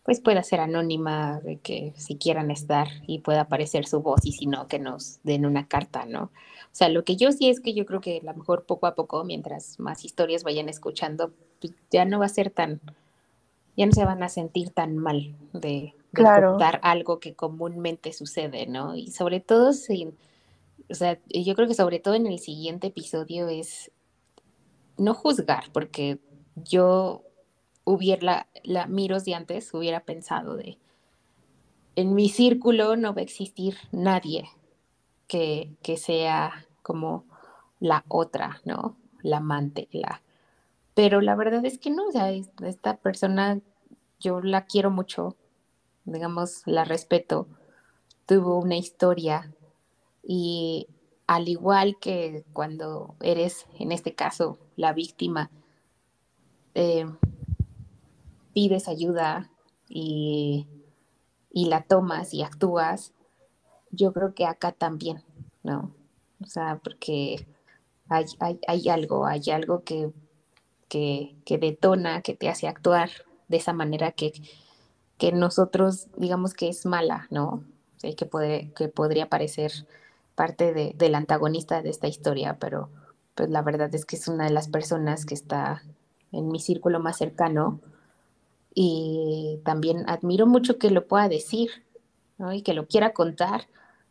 [0.03, 4.33] pues pueda ser anónima, de que si quieran estar y pueda aparecer su voz y
[4.33, 6.23] si no, que nos den una carta, ¿no?
[6.23, 8.85] O sea, lo que yo sí es que yo creo que a lo mejor poco
[8.87, 12.81] a poco, mientras más historias vayan escuchando, pues ya no va a ser tan,
[13.77, 16.57] ya no se van a sentir tan mal de, claro.
[16.81, 18.95] algo que comúnmente sucede, ¿no?
[18.95, 20.11] Y sobre todo, si,
[20.89, 23.91] o sea, yo creo que sobre todo en el siguiente episodio es
[24.97, 26.19] no juzgar, porque
[26.55, 27.21] yo
[27.85, 30.79] hubiera, la, la miros de antes, hubiera pensado de,
[31.95, 34.49] en mi círculo no va a existir nadie
[35.27, 37.25] que, que sea como
[37.79, 38.97] la otra, ¿no?
[39.21, 40.21] La amante, la...
[40.97, 43.61] Pero la verdad es que no, o sea, esta persona
[44.19, 45.35] yo la quiero mucho,
[46.05, 47.47] digamos, la respeto,
[48.25, 49.53] tuvo una historia
[50.23, 50.87] y
[51.27, 55.51] al igual que cuando eres, en este caso, la víctima,
[56.73, 57.05] eh,
[58.55, 59.51] pides ayuda
[59.87, 60.65] y,
[61.53, 63.13] la tomas y actúas,
[63.91, 65.23] yo creo que acá también,
[65.61, 65.91] ¿no?
[66.41, 67.47] O sea, porque
[68.09, 68.25] hay,
[68.67, 70.11] hay, algo, hay algo que,
[70.89, 73.09] que, que detona, que te hace actuar
[73.47, 74.33] de esa manera que,
[75.17, 77.63] que nosotros digamos que es mala, ¿no?
[78.01, 79.71] que, puede, que podría parecer
[80.35, 82.89] parte de, del antagonista de esta historia, pero
[83.35, 85.83] pues la verdad es que es una de las personas que está
[86.31, 87.79] en mi círculo más cercano
[88.73, 91.71] y también admiro mucho que lo pueda decir,
[92.37, 92.53] ¿no?
[92.53, 93.67] Y que lo quiera contar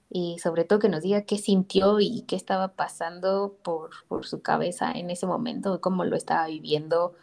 [0.09, 4.41] y sobre todo que nos diga qué sintió y qué estaba pasando por, por su
[4.43, 7.15] cabeza en ese momento, cómo lo estaba viviendo,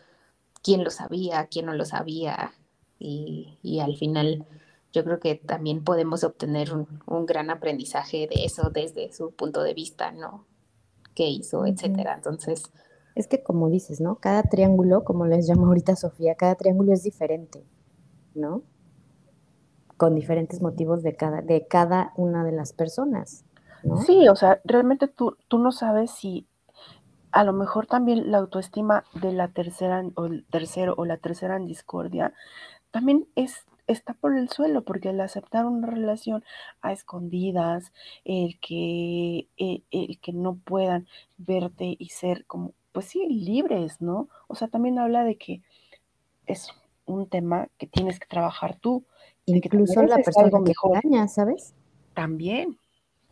[0.62, 2.54] quién lo sabía, quién no lo sabía,
[3.04, 4.46] y, al final
[4.94, 9.74] yo creo que también podemos obtener un, gran aprendizaje de eso desde su punto de
[9.74, 10.46] vista, ¿no?
[11.16, 12.16] ¿Qué hizo, etcétera?
[12.16, 12.72] Entonces...
[13.16, 14.16] Es que como dices, ¿no?
[14.16, 17.64] Cada triángulo, como les llamo ahorita Sofía, cada triángulo es diferente,
[18.34, 18.64] ¿no?
[20.04, 23.46] Con diferentes motivos de cada, de cada una de las personas.
[24.06, 26.46] Sí, o sea, realmente tú, tú no sabes si
[27.32, 31.56] a lo mejor también la autoestima de la tercera o el tercero o la tercera
[31.56, 32.34] en discordia
[32.92, 36.44] también es, está por el suelo, porque el aceptar una relación
[36.82, 37.94] a escondidas,
[38.26, 44.28] el que, eh, el, que no puedan verte y ser como, pues sí, libres, ¿no?
[44.48, 45.62] O sea, también habla de que
[46.46, 46.68] es
[47.06, 49.06] un tema que tienes que trabajar tú.
[49.46, 51.74] Incluso la persona que engaña, ¿sabes?
[52.14, 52.78] También.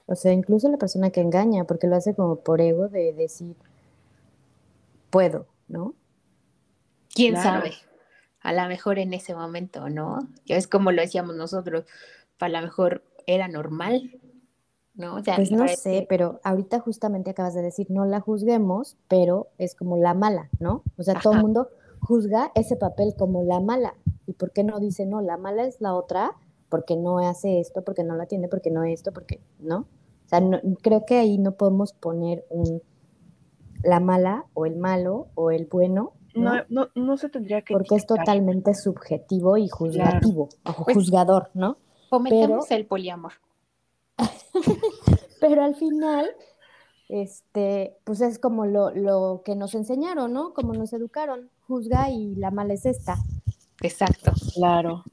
[0.05, 3.55] O sea, incluso la persona que engaña, porque lo hace como por ego de decir,
[5.09, 5.93] puedo, ¿no?
[7.13, 7.73] ¿Quién sabe?
[8.41, 10.19] a lo mejor en ese momento, ¿no?
[10.47, 11.85] Es como lo decíamos nosotros,
[12.37, 14.19] para lo mejor era normal,
[14.95, 15.21] ¿no?
[15.35, 19.97] pues no sé, pero ahorita justamente acabas de decir, no la juzguemos, pero es como
[19.97, 20.83] la mala, ¿no?
[20.97, 21.69] O sea, todo el mundo
[22.11, 23.95] juzga ese papel como la mala.
[24.27, 26.33] ¿Y por qué no dice, no, la mala es la otra,
[26.67, 29.87] porque no hace esto, porque no la atiende, porque no esto, porque, ¿no?
[30.25, 30.41] O sea,
[30.81, 32.81] creo que ahí no podemos poner un
[33.83, 37.73] la mala o el malo o el bueno no, no, no, se tendría que.
[37.73, 41.77] Porque es totalmente subjetivo y juzgativo, o pues, juzgador, ¿no?
[42.09, 43.33] Fomentamos el poliamor.
[45.41, 46.29] Pero al final,
[47.09, 50.53] este, pues es como lo, lo que nos enseñaron, ¿no?
[50.53, 53.17] Como nos educaron, juzga y la mala es esta.
[53.81, 54.33] Exacto.
[54.53, 55.03] Claro.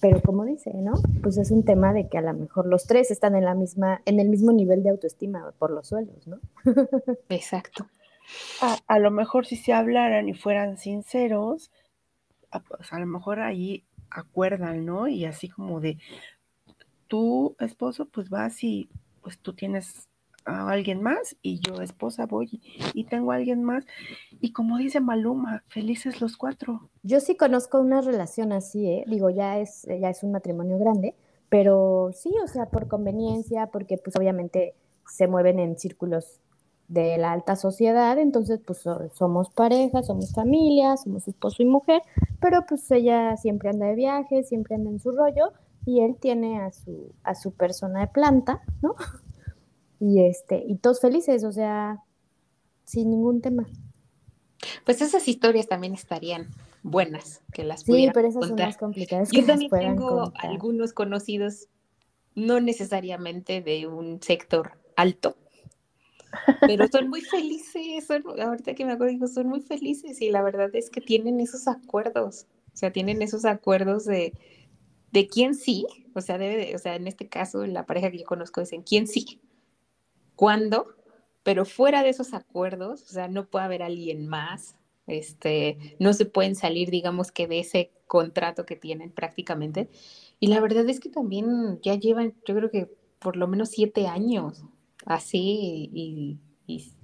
[0.00, 0.92] Pero como dice, ¿no?
[1.22, 4.00] Pues es un tema de que a lo mejor los tres están en la misma,
[4.04, 6.38] en el mismo nivel de autoestima por los suelos, ¿no?
[7.28, 7.86] Exacto.
[8.86, 11.72] A, lo mejor si se hablaran y fueran sinceros,
[12.50, 15.08] a, pues a lo mejor ahí acuerdan, ¿no?
[15.08, 15.98] Y así como de,
[17.08, 18.88] tu esposo, pues vas y
[19.22, 20.08] pues tú tienes
[20.48, 22.60] a alguien más y yo esposa voy
[22.94, 23.84] y, tengo a alguien más.
[24.40, 26.90] Y como dice Maluma, felices los cuatro.
[27.02, 29.04] Yo sí conozco una relación así, ¿eh?
[29.06, 31.14] Digo, ya es, ya es un matrimonio grande,
[31.48, 34.74] pero sí, o sea, por conveniencia, porque pues obviamente
[35.06, 36.40] se mueven en círculos
[36.88, 38.82] de la alta sociedad, entonces pues
[39.12, 42.02] somos pareja, somos familia, somos esposo y mujer,
[42.40, 45.52] pero pues ella siempre anda de viaje, siempre anda en su rollo
[45.84, 48.94] y él tiene a su, a su persona de planta, ¿no?
[50.00, 52.02] Y este, y todos felices, o sea,
[52.84, 53.66] sin ningún tema.
[54.84, 56.48] Pues esas historias también estarían
[56.82, 59.30] buenas que las Sí, pero esas son más complicadas.
[59.30, 61.68] Yo también tengo algunos conocidos,
[62.34, 65.36] no necesariamente de un sector alto,
[66.60, 70.90] pero son muy felices, ahorita que me acuerdo, son muy felices y la verdad es
[70.90, 74.34] que tienen esos acuerdos, o sea, tienen esos acuerdos de,
[75.12, 78.24] de quién sí, o sea, debe o sea, en este caso, la pareja que yo
[78.24, 79.40] conozco dicen quién sí,
[80.38, 80.94] cuándo,
[81.42, 84.76] pero fuera de esos acuerdos, o sea, no puede haber alguien más,
[85.08, 89.90] este, no se pueden salir, digamos que de ese contrato que tienen prácticamente.
[90.38, 94.06] Y la verdad es que también ya llevan, yo creo que por lo menos siete
[94.06, 94.62] años
[95.06, 96.38] así y...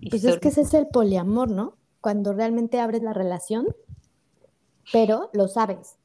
[0.09, 1.77] pues es que ese es el poliamor, ¿no?
[2.01, 3.67] Cuando realmente abres la relación,
[4.93, 5.97] pero lo sabes.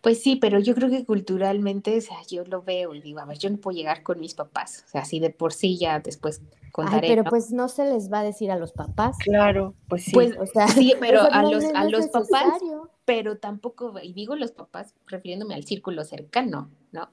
[0.00, 3.24] Pues sí, pero yo creo que culturalmente, o sea, yo lo veo y digo, a
[3.24, 6.00] ver, yo no puedo llegar con mis papás, o sea, así de por sí ya
[6.00, 7.08] después contaré.
[7.08, 9.16] Ay, pero pues no se les va a decir a los papás.
[9.18, 10.12] Claro, pues sí.
[10.12, 12.60] Pues, o sea, sí, pero a los, a los papás,
[13.04, 17.10] pero tampoco, y digo los papás refiriéndome al círculo cercano, ¿no?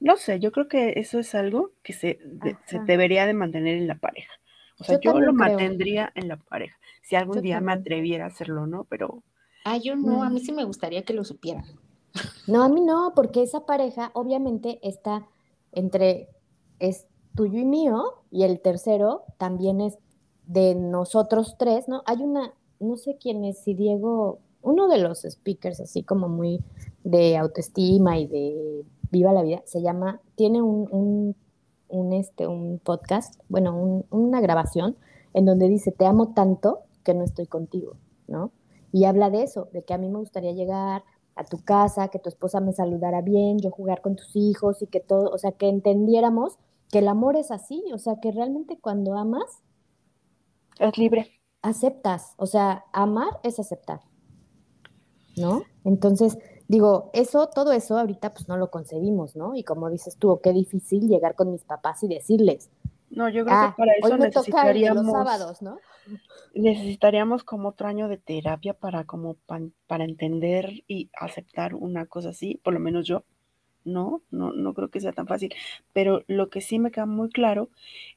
[0.00, 2.18] No sé, yo creo que eso es algo que se,
[2.66, 4.32] se debería de mantener en la pareja.
[4.78, 6.76] O sea, yo, lo mantendría en la pareja.
[7.02, 8.84] Si algún día me atreviera a hacerlo, ¿no?
[8.84, 9.22] Pero
[9.64, 10.44] Ah, yo no, a mí mm.
[10.44, 11.64] sí me gustaría que lo supieran.
[12.46, 15.26] No, a mí no, porque esa pareja obviamente está
[15.72, 16.28] entre,
[16.78, 19.98] es tuyo y mío, y el tercero también es
[20.46, 22.02] de nosotros tres, ¿no?
[22.06, 26.60] Hay una, no sé quién es, si Diego, uno de los speakers así como muy
[27.02, 31.34] de autoestima y de viva la vida, se llama, tiene un,
[31.88, 34.96] un, este, un podcast, bueno, una grabación
[35.32, 37.96] en donde dice, te amo tanto que no estoy contigo,
[38.26, 38.50] ¿no?
[38.94, 41.02] Y habla de eso, de que a mí me gustaría llegar
[41.34, 44.86] a tu casa, que tu esposa me saludara bien, yo jugar con tus hijos y
[44.86, 46.58] que todo, o sea, que entendiéramos
[46.92, 49.64] que el amor es así, o sea, que realmente cuando amas...
[50.78, 51.28] Es libre.
[51.60, 54.00] Aceptas, o sea, amar es aceptar,
[55.36, 55.62] ¿no?
[55.82, 59.56] Entonces, digo, eso, todo eso ahorita pues no lo concebimos, ¿no?
[59.56, 62.70] Y como dices tú, qué difícil llegar con mis papás y decirles.
[63.14, 65.04] No, yo creo que ah, para eso necesitaríamos...
[65.04, 65.78] los sábados, ¿no?
[66.54, 69.36] necesitaríamos como otro año de terapia para como
[69.86, 73.24] para entender y aceptar una cosa así, por lo menos yo.
[73.84, 75.52] No, no, no creo que sea tan fácil.
[75.92, 77.68] Pero lo que sí me queda muy claro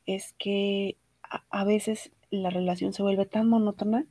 [0.06, 4.06] es que a, veces la relación se vuelve tan monótona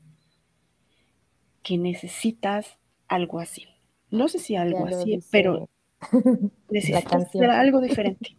[1.63, 3.67] que necesitas algo así.
[4.11, 5.71] No sé si algo así, pero
[6.71, 8.37] necesitas hacer algo diferente.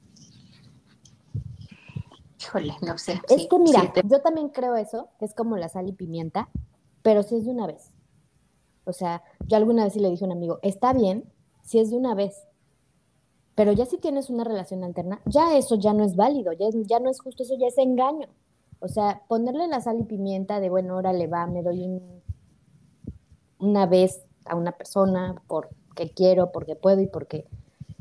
[2.40, 3.20] Híjole, no sé.
[3.30, 6.50] Es que mira, yo también creo eso, que es como la sal y pimienta,
[7.02, 7.92] pero si es de una vez.
[8.86, 11.32] O sea, yo alguna vez sí le dije a un amigo, está bien
[11.64, 12.48] si es de una vez,
[13.56, 17.00] pero ya si tienes una relación alterna, ya eso ya no es válido, ya, ya
[17.00, 18.28] no es justo, eso ya es engaño.
[18.80, 22.22] O sea, ponerle la sal y pimienta de, bueno, órale, va, me doy un,
[23.58, 27.48] una vez a una persona porque quiero, porque puedo y porque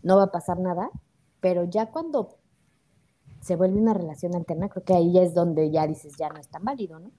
[0.03, 0.91] no va a pasar nada,
[1.41, 2.37] pero ya cuando
[3.47, 6.41] se vuelve una relación alterna, creo que ahí ya es donde ya dices, ya no
[6.41, 7.13] es tan válido, ¿no?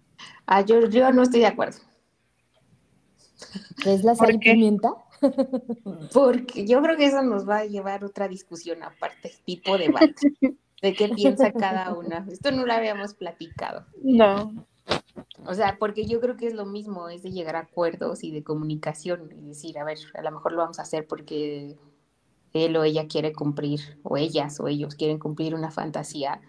[0.45, 1.79] Ah, yo, yo no estoy de acuerdo.
[3.81, 4.93] ¿Qué es la sal pimienta?
[6.13, 10.33] Porque yo creo que eso nos va a llevar otra discusión aparte, tipo debate,
[10.81, 12.27] de qué piensa cada una.
[12.29, 13.85] Esto no lo habíamos platicado.
[14.03, 14.65] No.
[15.45, 18.31] O sea, porque yo creo que es lo mismo, es de llegar a acuerdos y
[18.31, 21.77] de comunicación y decir, a ver, a lo mejor lo vamos a hacer porque
[22.53, 26.41] él o ella quiere cumplir, o ellas o ellos quieren cumplir una fantasía.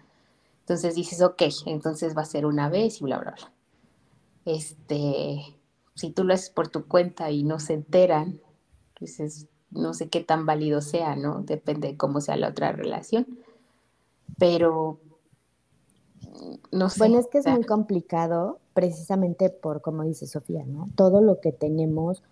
[0.61, 3.51] Entonces dices, ok, entonces va a ser una vez y bla, bla, bla.
[4.45, 5.57] Este,
[5.95, 8.39] si tú lo haces por tu cuenta y no se enteran,
[9.71, 11.41] no sé qué tan válido sea, ¿no?
[11.41, 13.27] Depende de cómo sea la otra relación.
[14.37, 14.99] Pero,
[16.71, 16.99] no sé.
[16.99, 20.89] Bueno, es que es muy complicado, precisamente por, como dice Sofía, ¿no?
[20.95, 22.23] Todo lo que tenemos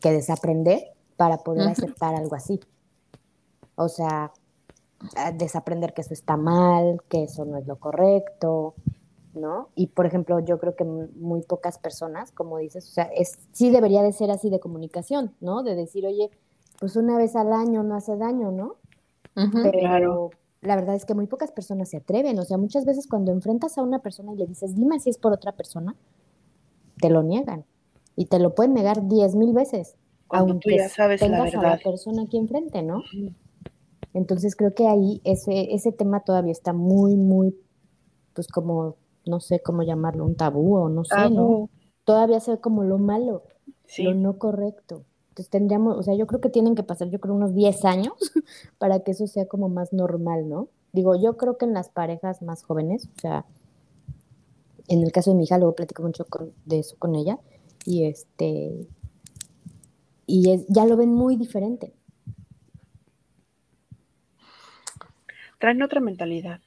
[0.00, 2.60] que desaprender para poder aceptar algo así.
[3.76, 4.32] O sea,
[5.34, 8.74] desaprender que eso está mal, que eso no es lo correcto,
[9.34, 9.68] ¿no?
[9.74, 13.70] Y por ejemplo, yo creo que muy pocas personas, como dices, o sea, es, sí
[13.70, 15.62] debería de ser así de comunicación, ¿no?
[15.62, 16.30] De decir, oye,
[16.78, 18.76] pues una vez al año no hace daño, ¿no?
[19.62, 23.32] Pero la verdad es que muy pocas personas se atreven, o sea, muchas veces cuando
[23.32, 25.96] enfrentas a una persona y le dices, dime si es por otra persona,
[27.00, 27.64] te lo niegan
[28.16, 29.96] y te lo pueden negar diez mil veces.
[30.28, 31.64] Cuando tú ya sabes la verdad.
[31.64, 33.02] a la persona aquí enfrente, ¿no?
[34.14, 37.54] Entonces creo que ahí ese, ese tema todavía está muy, muy
[38.32, 38.96] pues como,
[39.26, 41.70] no sé cómo llamarlo, un tabú o no sé, ¿no?
[42.04, 43.44] Todavía se ve como lo malo,
[43.98, 45.04] lo no correcto.
[45.30, 48.14] Entonces tendríamos, o sea, yo creo que tienen que pasar, yo creo, unos 10 años
[48.78, 50.68] para que eso sea como más normal, ¿no?
[50.92, 53.46] Digo, yo creo que en las parejas más jóvenes, o sea,
[54.86, 56.24] en el caso de mi hija, luego platico mucho
[56.66, 57.40] de eso con ella,
[57.84, 58.86] y este,
[60.26, 61.92] y es, ya lo ven muy diferente.
[65.64, 66.60] Traen otra mentalidad.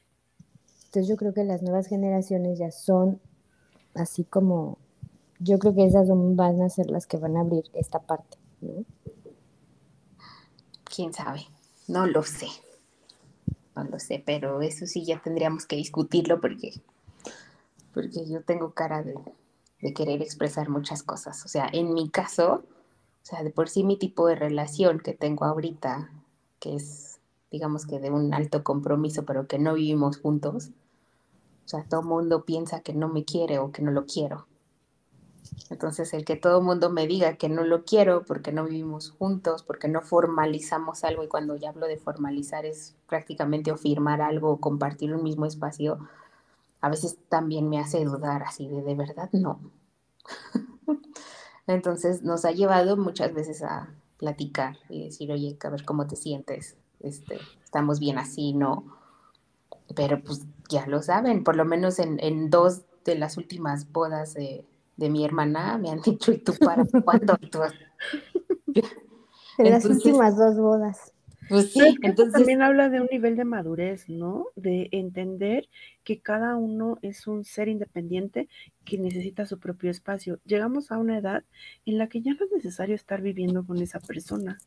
[0.85, 3.21] Entonces yo creo que las nuevas generaciones ya son
[3.93, 4.79] así como,
[5.37, 8.85] yo creo que esas van a ser las que van a abrir esta parte, ¿no?
[10.83, 11.41] ¿Quién sabe?
[11.87, 12.47] No lo sé.
[13.75, 16.81] No lo sé, pero eso sí ya tendríamos que discutirlo porque,
[17.93, 19.13] porque yo tengo cara de,
[19.79, 21.45] de querer expresar muchas cosas.
[21.45, 22.63] O sea, en mi caso,
[23.21, 26.09] o sea, de por sí mi tipo de relación que tengo ahorita,
[26.59, 27.06] que es
[27.51, 30.71] digamos que de un alto compromiso, pero que no vivimos juntos.
[31.65, 34.47] O sea, todo el mundo piensa que no me quiere o que no lo quiero.
[35.69, 39.11] Entonces, el que todo el mundo me diga que no lo quiero porque no vivimos
[39.11, 44.21] juntos, porque no formalizamos algo, y cuando ya hablo de formalizar es prácticamente o firmar
[44.21, 45.99] algo o compartir un mismo espacio,
[46.81, 49.59] a veces también me hace dudar así de de verdad no.
[51.67, 56.15] Entonces, nos ha llevado muchas veces a platicar y decir, oye, a ver cómo te
[56.15, 58.85] sientes, este, estamos bien así, ¿no?
[59.95, 64.65] Pero pues ya lo saben, por lo menos en, dos de las últimas bodas de,
[64.97, 67.37] mi hermana me han dicho, ¿y tú para cuándo?
[69.57, 71.13] en las últimas dos bodas.
[71.49, 74.47] Pues sí, entonces también habla de un nivel de madurez, ¿no?
[74.55, 75.69] De entender
[76.03, 78.49] que cada uno es un ser independiente
[78.83, 80.39] que necesita su propio espacio.
[80.45, 81.43] Llegamos a una edad
[81.85, 84.57] en la que ya no es necesario estar viviendo con esa persona.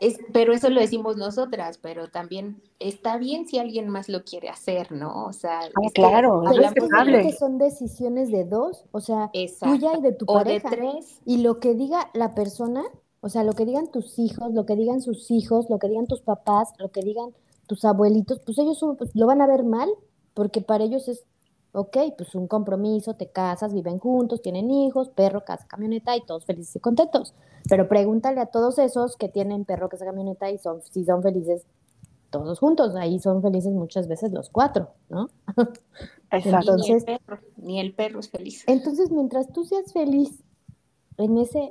[0.00, 4.48] Es, pero eso lo decimos nosotras, pero también está bien si alguien más lo quiere
[4.48, 5.24] hacer, ¿no?
[5.24, 6.42] O sea, ah, claro,
[7.22, 9.30] que son decisiones de dos, o sea,
[9.60, 10.70] tuya y de tu pareja.
[10.70, 11.20] De tres.
[11.24, 12.84] Y lo que diga la persona,
[13.20, 16.06] o sea, lo que digan tus hijos, lo que digan sus hijos, lo que digan
[16.06, 17.34] tus papás, lo que digan
[17.66, 19.88] tus abuelitos, pues ellos pues, lo van a ver mal,
[20.34, 21.24] porque para ellos es
[21.74, 26.46] ok, pues un compromiso, te casas, viven juntos, tienen hijos, perro, casa, camioneta y todos
[26.46, 27.34] felices y contentos.
[27.68, 31.66] Pero pregúntale a todos esos que tienen perro, casa, camioneta y son, si son felices
[32.30, 35.30] todos juntos, ahí son felices muchas veces los cuatro, ¿no?
[36.30, 36.72] Exacto.
[36.72, 38.64] Entonces, ni el, perro, ni el perro es feliz.
[38.66, 40.42] Entonces, mientras tú seas feliz
[41.16, 41.70] en ese,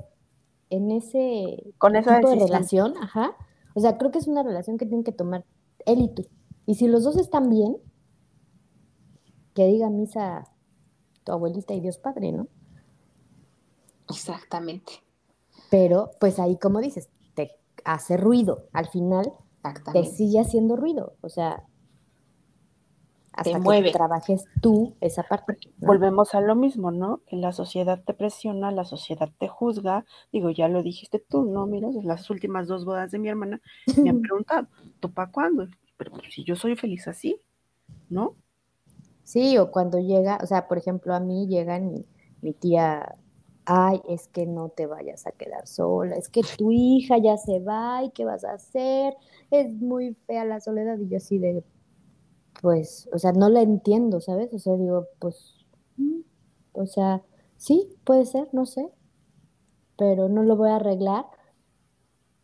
[0.69, 3.35] en ese Con esa tipo de relación, ajá,
[3.73, 5.45] o sea, creo que es una relación que tienen que tomar
[5.85, 6.27] él y tú.
[6.65, 7.77] Y si los dos están bien,
[9.53, 10.47] que diga misa
[11.23, 12.47] tu abuelita y Dios Padre, ¿no?
[14.09, 14.93] Exactamente.
[15.69, 17.51] Pero, pues ahí, como dices, te
[17.85, 18.67] hace ruido.
[18.73, 19.31] Al final,
[19.91, 21.15] te sigue haciendo ruido.
[21.21, 21.63] O sea,
[23.33, 25.57] hasta que trabajes tú esa parte.
[25.77, 27.21] Volvemos a lo mismo, ¿no?
[27.25, 30.05] Que la sociedad te presiona, la sociedad te juzga.
[30.31, 31.65] Digo, ya lo dijiste tú, ¿no?
[31.65, 33.59] Mira, las últimas dos bodas de mi hermana
[33.97, 34.67] me han preguntado,
[34.99, 35.67] ¿tú para cuándo?
[35.97, 37.39] Pero si yo soy feliz así,
[38.09, 38.35] ¿no?
[39.24, 42.05] Sí, o cuando llega, o sea, por ejemplo, a mí llega mi,
[42.41, 43.15] mi tía,
[43.65, 47.59] ay, es que no te vayas a quedar sola, es que tu hija ya se
[47.59, 49.15] va y qué vas a hacer,
[49.49, 51.63] es muy fea la soledad y yo así de,
[52.61, 54.53] pues, o sea, no la entiendo, ¿sabes?
[54.53, 55.65] O sea, digo, pues,
[55.97, 56.19] mm,
[56.74, 57.24] o sea,
[57.57, 58.89] sí, puede ser, no sé,
[59.97, 61.26] pero no lo voy a arreglar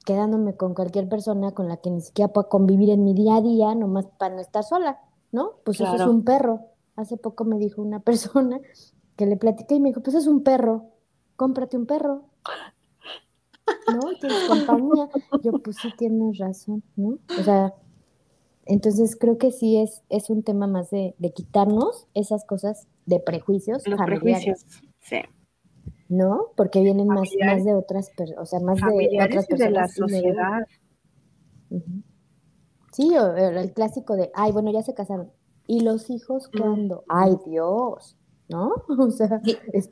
[0.05, 3.41] quedándome con cualquier persona con la que ni siquiera pueda convivir en mi día a
[3.41, 4.99] día, nomás para no estar sola.
[5.31, 5.53] ¿no?
[5.63, 6.61] Pues eso es un perro.
[6.99, 8.59] Hace poco me dijo una persona
[9.15, 10.91] que le platiqué y me dijo, pues es un perro,
[11.37, 12.25] cómprate un perro.
[13.93, 13.99] ¿No?
[14.19, 15.09] Tienes compañía.
[15.41, 17.19] Yo, pues sí tienes razón, ¿no?
[17.39, 17.73] O sea,
[18.65, 23.87] entonces creo que sí es, es un tema más de, quitarnos esas cosas de prejuicios
[23.87, 24.65] Los prejuicios,
[24.99, 25.21] sí.
[26.09, 26.47] ¿No?
[26.57, 29.59] Porque vienen más, más de otras personas, o sea, más de otras personas.
[29.59, 30.59] de la sociedad.
[32.91, 35.31] Sí, o, el clásico de, ay, bueno, ya se casaron.
[35.69, 37.03] ¿Y los hijos cuándo?
[37.07, 38.17] Ay, Dios,
[38.47, 38.73] ¿no?
[38.97, 39.39] O sea,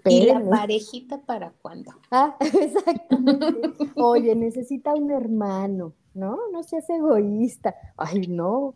[0.06, 1.92] ¿Y la parejita para cuándo?
[2.10, 3.92] Ah, exactamente.
[3.96, 6.40] Oye, necesita un hermano, ¿no?
[6.52, 7.76] No seas egoísta.
[7.96, 8.74] Ay, no.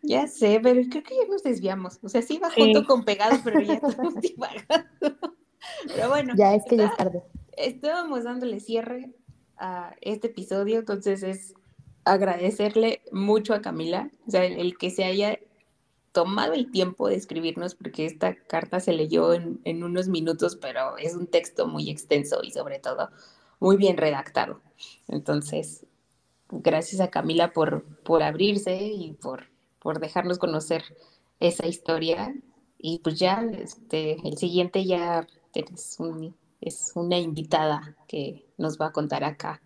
[0.00, 1.98] Ya sé, pero creo que ya nos desviamos.
[2.04, 4.86] O sea, sí va junto con pegado, pero ya estamos divagando.
[5.88, 6.34] Pero bueno.
[6.36, 7.24] Ya es que ya es tarde.
[7.56, 9.12] Estábamos dándole cierre
[9.56, 11.52] a este episodio, entonces es
[12.04, 15.38] agradecerle mucho a Camila, o sea, el, que se haya
[16.14, 21.14] tomado el tiempo de escribirnos, porque esta carta se leyó en, unos minutos, pero es
[21.14, 23.10] un texto muy extenso y sobre todo
[23.58, 24.60] muy bien redactado.
[25.08, 25.86] Entonces,
[26.50, 29.48] gracias a Camila por, por abrirse y por,
[29.80, 30.84] por dejarnos conocer
[31.40, 32.32] esa historia.
[32.78, 35.98] Y pues ya, este, el siguiente ya es,
[36.60, 39.60] es una invitada que nos va a contar acá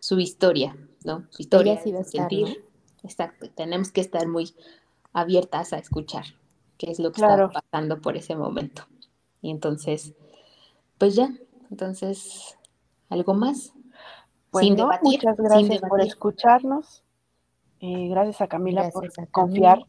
[0.00, 1.28] su historia, ¿no?
[1.30, 2.64] Su historia, sí sentir.
[3.04, 4.52] Exacto, tenemos que estar muy
[5.16, 6.24] abiertas a escuchar
[6.76, 8.82] qué es lo que está pasando por ese momento.
[9.40, 10.14] Y entonces,
[10.98, 11.34] pues ya,
[11.70, 12.58] entonces,
[13.08, 13.72] ¿algo más?
[14.52, 17.02] sin debatir, muchas gracias por escucharnos.
[17.80, 19.86] Eh, gracias a Camila por confiar,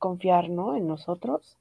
[0.00, 0.74] confiar ¿no?
[0.74, 1.58] en nosotros.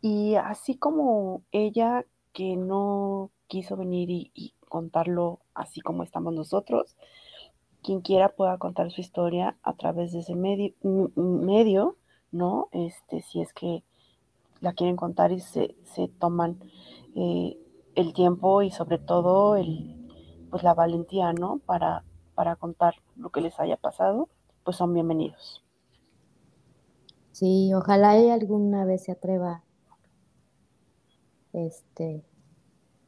[0.00, 6.96] Y así como ella que no quiso venir y, contarlo así como estamos nosotros,
[7.82, 10.74] quien quiera pueda contar su historia a través de ese medio,
[11.16, 11.96] medio
[12.32, 12.68] ¿no?
[12.72, 13.82] Este, si es que
[14.60, 16.58] la quieren contar y se, se toman
[17.14, 17.58] eh,
[17.94, 19.96] el tiempo y sobre todo el,
[20.50, 21.58] pues la valentía, ¿no?
[21.66, 22.04] Para,
[22.34, 24.28] para contar lo que les haya pasado,
[24.64, 25.64] pues son bienvenidos.
[27.32, 29.62] Sí, ojalá alguna vez se atreva
[31.52, 32.24] este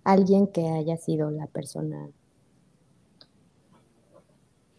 [0.04, 2.10] alguien que haya sido la persona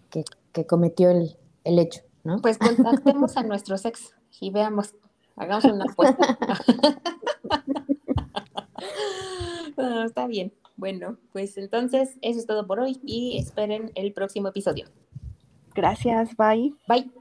[0.10, 2.38] que, cometió el, el, hecho, ¿no?
[2.38, 4.96] Pues contactemos a nuestros ex y veamos,
[5.36, 6.38] hagamos una apuesta.
[10.06, 10.54] está bien.
[10.76, 14.88] Bueno, pues entonces eso es todo por hoy y esperen el próximo episodio.
[15.76, 16.74] Gracias, bye.
[16.88, 17.12] Bye.